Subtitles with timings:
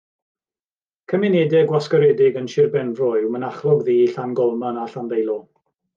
[1.11, 5.37] Cymunedau gwasgaredig yn sir Benfro yw Mynachlog-ddu, Llangolman a Llandeilo.